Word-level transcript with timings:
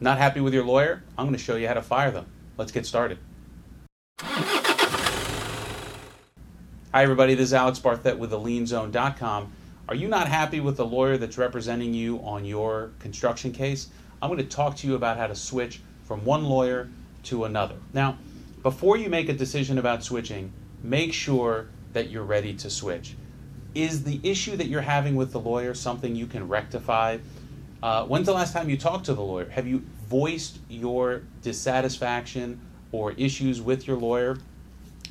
Not 0.00 0.18
happy 0.18 0.40
with 0.40 0.54
your 0.54 0.64
lawyer? 0.64 1.02
I'm 1.16 1.26
going 1.26 1.36
to 1.36 1.42
show 1.42 1.56
you 1.56 1.66
how 1.66 1.74
to 1.74 1.82
fire 1.82 2.12
them. 2.12 2.26
Let's 2.56 2.70
get 2.70 2.86
started. 2.86 3.18
Hi, 4.20 5.02
everybody. 7.02 7.34
This 7.34 7.46
is 7.46 7.54
Alex 7.54 7.80
Barthet 7.80 8.16
with 8.16 8.30
thelienzone.com. 8.30 9.52
Are 9.88 9.94
you 9.96 10.06
not 10.06 10.28
happy 10.28 10.60
with 10.60 10.76
the 10.76 10.86
lawyer 10.86 11.16
that's 11.16 11.36
representing 11.36 11.94
you 11.94 12.18
on 12.18 12.44
your 12.44 12.92
construction 13.00 13.50
case? 13.50 13.88
I'm 14.22 14.30
going 14.30 14.38
to 14.38 14.44
talk 14.44 14.76
to 14.76 14.86
you 14.86 14.94
about 14.94 15.16
how 15.16 15.26
to 15.26 15.34
switch 15.34 15.80
from 16.04 16.24
one 16.24 16.44
lawyer 16.44 16.88
to 17.24 17.42
another. 17.44 17.74
Now, 17.92 18.18
before 18.62 18.96
you 18.96 19.08
make 19.08 19.28
a 19.28 19.32
decision 19.32 19.78
about 19.78 20.04
switching, 20.04 20.52
make 20.80 21.12
sure 21.12 21.70
that 21.92 22.08
you're 22.08 22.22
ready 22.22 22.54
to 22.54 22.70
switch. 22.70 23.16
Is 23.74 24.04
the 24.04 24.20
issue 24.22 24.54
that 24.56 24.68
you're 24.68 24.80
having 24.80 25.16
with 25.16 25.32
the 25.32 25.40
lawyer 25.40 25.74
something 25.74 26.14
you 26.14 26.28
can 26.28 26.46
rectify? 26.46 27.18
Uh, 27.82 28.04
when's 28.04 28.26
the 28.26 28.32
last 28.32 28.52
time 28.52 28.68
you 28.68 28.76
talked 28.76 29.06
to 29.06 29.14
the 29.14 29.22
lawyer? 29.22 29.48
Have 29.50 29.66
you 29.66 29.84
voiced 30.08 30.58
your 30.68 31.22
dissatisfaction 31.42 32.60
or 32.90 33.12
issues 33.12 33.60
with 33.60 33.86
your 33.86 33.96
lawyer? 33.96 34.38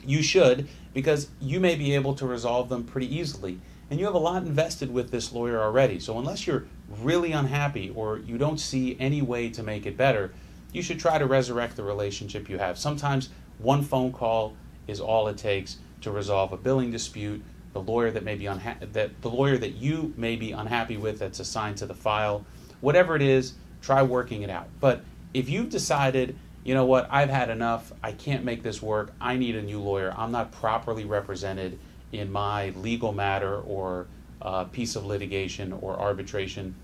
You 0.05 0.21
should, 0.21 0.67
because 0.93 1.29
you 1.39 1.59
may 1.59 1.75
be 1.75 1.95
able 1.95 2.13
to 2.15 2.25
resolve 2.25 2.69
them 2.69 2.83
pretty 2.83 3.13
easily. 3.15 3.59
And 3.89 3.99
you 3.99 4.05
have 4.05 4.15
a 4.15 4.19
lot 4.19 4.43
invested 4.43 4.93
with 4.93 5.11
this 5.11 5.31
lawyer 5.31 5.61
already. 5.61 5.99
So, 5.99 6.19
unless 6.19 6.45
you're 6.45 6.65
really 7.01 7.31
unhappy 7.31 7.91
or 7.95 8.19
you 8.19 8.37
don't 8.37 8.59
see 8.59 8.97
any 8.99 9.21
way 9.21 9.49
to 9.49 9.63
make 9.63 9.85
it 9.85 9.95
better, 9.95 10.33
you 10.73 10.81
should 10.81 10.99
try 10.99 11.17
to 11.17 11.25
resurrect 11.25 11.77
the 11.77 11.83
relationship 11.83 12.49
you 12.49 12.57
have. 12.57 12.77
Sometimes 12.77 13.29
one 13.59 13.81
phone 13.81 14.11
call 14.11 14.55
is 14.87 14.99
all 14.99 15.29
it 15.29 15.37
takes 15.37 15.77
to 16.01 16.11
resolve 16.11 16.51
a 16.51 16.57
billing 16.57 16.91
dispute. 16.91 17.41
The 17.71 17.81
lawyer 17.81 18.11
that 18.11 18.23
may 18.23 18.35
be 18.35 18.45
unha- 18.45 18.91
that 18.91 19.21
the 19.21 19.29
lawyer 19.29 19.57
that 19.57 19.75
you 19.75 20.13
may 20.17 20.35
be 20.35 20.51
unhappy 20.51 20.97
with 20.97 21.19
that's 21.19 21.39
assigned 21.39 21.77
to 21.77 21.85
the 21.85 21.93
file, 21.93 22.45
whatever 22.81 23.15
it 23.15 23.21
is, 23.21 23.53
try 23.81 24.03
working 24.03 24.41
it 24.41 24.49
out. 24.49 24.67
But 24.79 25.01
if 25.33 25.49
you've 25.49 25.69
decided 25.69 26.37
you 26.67 26.73
know 26.73 26.85
what, 26.85 27.07
I've 27.09 27.29
had 27.29 27.49
enough, 27.49 27.93
I 28.03 28.11
can't 28.11 28.43
make 28.43 28.61
this 28.61 28.81
work, 28.81 29.13
I 29.21 29.37
need 29.37 29.55
a 29.55 29.61
new 29.61 29.79
lawyer, 29.79 30.13
I'm 30.17 30.33
not 30.33 30.51
properly 30.51 31.05
represented 31.05 31.79
in 32.11 32.29
my 32.29 32.71
legal 32.71 33.13
matter 33.13 33.61
or 33.61 34.07
uh, 34.41 34.65
piece 34.65 34.97
of 34.97 35.05
litigation 35.05 35.71
or 35.71 35.97
arbitration, 35.97 36.75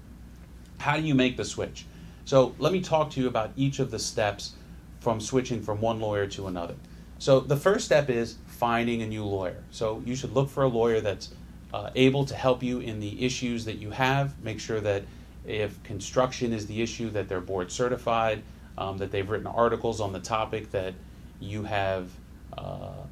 how 0.77 0.95
do 0.95 1.03
you 1.03 1.13
make 1.13 1.35
the 1.35 1.43
switch? 1.43 1.85
So 2.23 2.55
let 2.59 2.71
me 2.71 2.79
talk 2.79 3.11
to 3.11 3.21
you 3.21 3.27
about 3.27 3.51
each 3.57 3.79
of 3.79 3.91
the 3.91 3.99
steps 3.99 4.53
from 5.01 5.19
switching 5.19 5.61
from 5.61 5.81
one 5.81 5.99
lawyer 5.99 6.27
to 6.27 6.47
another. 6.47 6.75
So 7.19 7.41
the 7.41 7.57
first 7.57 7.83
step 7.85 8.09
is 8.09 8.37
finding 8.47 9.01
a 9.01 9.05
new 9.05 9.25
lawyer. 9.25 9.63
So 9.71 10.01
you 10.05 10.15
should 10.15 10.31
look 10.31 10.49
for 10.49 10.63
a 10.63 10.67
lawyer 10.69 11.01
that's 11.01 11.33
uh, 11.73 11.89
able 11.95 12.23
to 12.25 12.35
help 12.35 12.63
you 12.63 12.79
in 12.79 13.01
the 13.01 13.25
issues 13.25 13.65
that 13.65 13.79
you 13.79 13.91
have. 13.91 14.41
Make 14.41 14.61
sure 14.61 14.79
that 14.79 15.03
if 15.45 15.81
construction 15.83 16.53
is 16.53 16.67
the 16.67 16.81
issue, 16.81 17.09
that 17.11 17.27
they're 17.27 17.41
board 17.41 17.71
certified, 17.71 18.43
um, 18.77 18.97
that 18.97 19.11
they've 19.11 19.29
written 19.29 19.47
articles 19.47 19.99
on 20.01 20.13
the 20.13 20.19
topic 20.19 20.71
that 20.71 20.93
you 21.39 21.63
have 21.63 22.09
uh, 22.57 23.03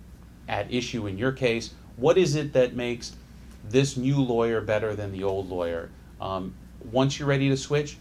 at 0.48 0.72
issue 0.74 1.08
in 1.08 1.18
your 1.18 1.32
case. 1.32 1.74
What 1.98 2.18
is 2.18 2.36
it 2.36 2.54
that 2.54 2.76
makes 2.76 3.16
this 3.64 3.98
new 3.98 4.22
lawyer 4.22 4.62
better 4.62 4.96
than 4.96 5.12
the 5.12 5.24
old 5.24 5.50
lawyer? 5.50 5.90
Um, 6.20 6.54
once 6.92 7.20
you're 7.20 7.28
ready 7.28 7.50
to 7.50 7.58
switch, 7.58 7.98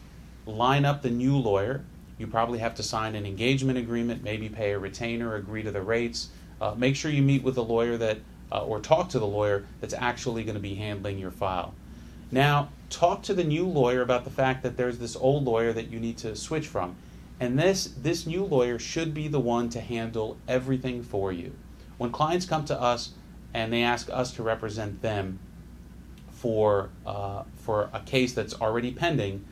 line 0.47 0.85
up 0.85 1.03
the 1.03 1.11
new 1.11 1.37
lawyer. 1.37 1.85
You 2.19 2.27
probably 2.27 2.59
have 2.59 2.75
to 2.77 2.83
sign 2.83 3.15
an 3.15 3.27
engagement 3.27 3.79
agreement, 3.79 4.23
maybe 4.23 4.49
pay 4.49 4.73
a 4.73 4.79
retainer, 4.79 5.37
agree 5.37 5.63
to 5.63 5.71
the 5.71 5.83
rates. 5.83 6.29
Uh, 6.61 6.75
make 6.77 6.95
sure 6.95 7.11
you 7.11 7.23
meet 7.23 7.43
with 7.43 7.55
the 7.55 7.65
lawyer 7.65 7.97
that, 7.97 8.19
uh, 8.53 8.65
or 8.65 8.81
talk 8.81 9.09
to 9.11 9.19
the 9.19 9.27
lawyer 9.27 9.65
that's 9.81 9.95
actually 9.95 10.45
going 10.45 10.55
to 10.55 10.61
be 10.61 10.75
handling 10.75 11.19
your 11.19 11.31
file. 11.31 11.75
Now, 12.31 12.71
talk 12.91 13.23
to 13.25 13.35
the 13.35 13.45
new 13.45 13.67
lawyer 13.67 14.03
about 14.03 14.25
the 14.25 14.31
fact 14.31 14.63
that 14.63 14.77
there's 14.77 14.99
this 14.99 15.17
old 15.17 15.45
lawyer 15.45 15.73
that 15.73 15.91
you 15.91 15.99
need 15.99 16.19
to 16.19 16.37
switch 16.37 16.67
from. 16.67 16.97
And 17.41 17.59
this, 17.59 17.87
this 17.97 18.27
new 18.27 18.45
lawyer 18.45 18.79
should 18.79 19.15
be 19.15 19.27
the 19.27 19.41
one 19.41 19.69
to 19.71 19.81
handle 19.81 20.37
everything 20.47 21.03
for 21.03 21.33
you. 21.33 21.53
When 21.99 22.13
clients 22.13 22.47
come 22.47 22.65
to 22.67 22.81
us 22.81 23.11
and 23.55 23.73
they 23.73 23.83
ask 23.83 24.09
us 24.11 24.33
to 24.35 24.43
represent 24.43 25.03
them 25.03 25.39
for, 26.31 26.91
uh, 27.07 27.45
for 27.57 27.91
a 27.93 28.01
case 28.01 28.33
that's 28.33 28.55
already 28.61 28.93
pending, 28.93 29.45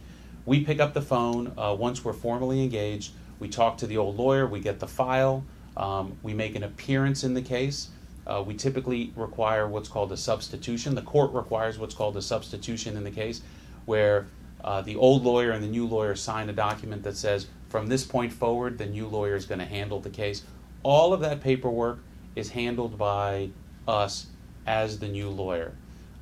we 0.47 0.65
pick 0.65 0.81
up 0.81 0.95
the 0.95 1.03
phone 1.03 1.53
uh, 1.59 1.75
once 1.79 2.05
we're 2.05 2.13
formally 2.13 2.63
engaged. 2.63 3.13
We 3.39 3.49
talk 3.49 3.79
to 3.79 3.87
the 3.87 3.97
old 3.97 4.17
lawyer, 4.17 4.47
we 4.47 4.61
get 4.61 4.81
the 4.81 4.87
file, 4.87 5.45
um, 5.77 6.19
we 6.23 6.35
make 6.35 6.57
an 6.57 6.63
appearance 6.63 7.25
in 7.25 7.35
the 7.35 7.43
case. 7.43 7.89
Uh, 8.29 8.43
we 8.47 8.55
typically 8.55 9.13
require 9.17 9.67
what's 9.67 9.89
called 9.89 10.13
a 10.13 10.17
substitution. 10.17 10.95
The 10.95 11.03
court 11.03 11.33
requires 11.33 11.79
what's 11.79 11.95
called 11.95 12.17
a 12.17 12.23
substitution 12.23 12.97
in 12.97 13.05
the 13.05 13.11
case, 13.11 13.41
where 13.87 14.27
uh, 14.63 14.83
the 14.83 14.97
old 14.97 15.25
lawyer 15.25 15.53
and 15.53 15.63
the 15.63 15.69
new 15.69 15.87
lawyer 15.87 16.15
sign 16.15 16.49
a 16.49 16.53
document 16.53 17.03
that 17.05 17.17
says 17.17 17.47
from 17.69 17.87
this 17.87 18.05
point 18.05 18.33
forward, 18.33 18.79
the 18.79 18.87
new 18.87 19.07
lawyer 19.07 19.35
is 19.35 19.47
going 19.47 19.61
to 19.61 19.67
handle 19.67 20.01
the 20.01 20.11
case. 20.11 20.43
All 20.83 21.13
of 21.13 21.21
that 21.21 21.41
paperwork 21.41 22.01
is 22.37 22.51
handled 22.51 22.99
by 22.99 23.51
us 23.87 24.27
as 24.67 24.99
the 24.99 25.09
new 25.09 25.31
lawyer. 25.31 25.73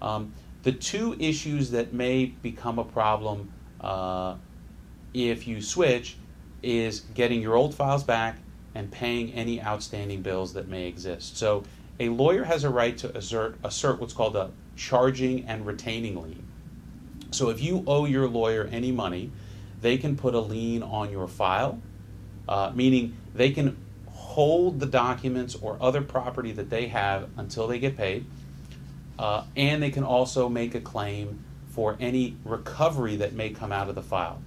Um, 0.00 0.33
the 0.62 0.72
two 0.72 1.16
issues 1.19 1.71
that 1.71 1.93
may 1.93 2.27
become 2.27 2.78
a 2.78 2.84
problem 2.84 3.53
uh, 3.81 4.37
if 5.15 5.47
you 5.47 5.61
switch 5.61 6.16
is 6.62 7.00
getting 7.00 7.41
your 7.41 7.55
old 7.55 7.75
files 7.75 8.05
back 8.05 8.39
and 8.75 8.91
paying 8.91 9.33
any 9.33 9.62
outstanding 9.62 10.22
bills 10.22 10.53
that 10.55 10.69
may 10.69 10.87
exist. 10.87 11.37
So 11.37 11.65
a 11.99 12.09
lawyer 12.09 12.45
has 12.45 12.65
a 12.65 12.71
right 12.71 12.97
to 12.99 13.17
assert, 13.17 13.57
assert 13.65 14.01
what's 14.01 14.12
called 14.12 14.37
a 14.37 14.51
charging 14.77 15.45
and 15.47 15.67
retaining 15.67 16.21
lien. 16.23 16.47
So 17.31 17.49
if 17.51 17.61
you 17.61 17.84
owe 17.87 18.05
your 18.05 18.29
lawyer 18.29 18.69
any 18.71 18.93
money, 18.93 19.31
they 19.81 19.97
can 19.99 20.17
put 20.17 20.34
a 20.34 20.41
lien 20.41 20.83
on 20.83 21.11
your 21.11 21.29
file, 21.29 21.81
uh, 22.49 22.73
meaning 22.75 23.17
they 23.34 23.51
can 23.51 23.77
hold 24.07 24.81
the 24.81 24.87
documents 24.87 25.55
or 25.55 25.79
other 25.81 26.03
property 26.03 26.53
that 26.53 26.71
they 26.71 26.89
have 26.89 27.29
until 27.37 27.67
they 27.67 27.79
get 27.79 27.97
paid, 27.97 28.27
uh, 29.19 29.45
and 29.57 29.83
they 29.83 29.91
can 29.91 30.05
also 30.05 30.49
make 30.49 30.75
a 30.75 30.81
claim 30.81 31.43
for 31.69 31.97
any 32.01 32.37
recovery 32.45 33.17
that 33.17 33.33
may 33.34 33.51
come 33.51 33.73
out 33.73 33.89
of 33.89 33.95
the 33.95 34.03
file. 34.03 34.41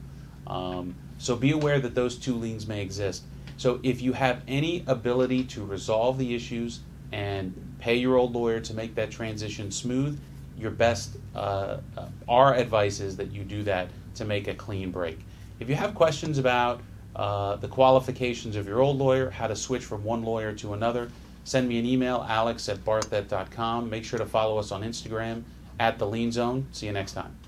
Um, 0.47 0.95
so 1.17 1.35
be 1.35 1.51
aware 1.51 1.79
that 1.79 1.95
those 1.95 2.17
two 2.17 2.35
liens 2.35 2.67
may 2.67 2.81
exist. 2.81 3.23
So 3.57 3.79
if 3.83 4.01
you 4.01 4.13
have 4.13 4.41
any 4.47 4.83
ability 4.87 5.43
to 5.45 5.65
resolve 5.65 6.17
the 6.17 6.33
issues 6.33 6.79
and 7.11 7.53
pay 7.79 7.95
your 7.95 8.17
old 8.17 8.33
lawyer 8.33 8.59
to 8.59 8.73
make 8.73 8.95
that 8.95 9.11
transition 9.11 9.71
smooth, 9.71 10.19
your 10.57 10.71
best, 10.71 11.17
uh, 11.35 11.77
uh, 11.97 12.07
our 12.27 12.55
advice 12.55 12.99
is 12.99 13.15
that 13.17 13.31
you 13.31 13.43
do 13.43 13.63
that 13.63 13.87
to 14.15 14.25
make 14.25 14.47
a 14.47 14.53
clean 14.53 14.91
break. 14.91 15.19
If 15.59 15.69
you 15.69 15.75
have 15.75 15.95
questions 15.95 16.37
about 16.37 16.81
uh, 17.15 17.55
the 17.55 17.67
qualifications 17.67 18.55
of 18.55 18.67
your 18.67 18.81
old 18.81 18.97
lawyer, 18.97 19.29
how 19.29 19.47
to 19.47 19.55
switch 19.55 19.83
from 19.83 20.03
one 20.03 20.23
lawyer 20.23 20.53
to 20.53 20.73
another, 20.73 21.09
send 21.43 21.67
me 21.67 21.79
an 21.79 21.85
email, 21.85 22.25
alex 22.27 22.67
at 22.69 22.77
barthet.com. 22.85 23.89
Make 23.89 24.03
sure 24.03 24.19
to 24.19 24.25
follow 24.25 24.57
us 24.57 24.71
on 24.71 24.83
Instagram 24.83 25.43
at 25.79 25.97
the 25.97 26.07
Lien 26.07 26.31
Zone. 26.31 26.67
See 26.71 26.85
you 26.85 26.91
next 26.91 27.13
time. 27.13 27.38